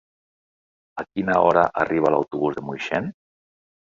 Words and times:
A 1.03 1.03
quina 1.11 1.35
hora 1.49 1.65
arriba 1.85 2.13
l'autobús 2.17 2.59
de 2.59 2.65
Moixent? 2.71 3.15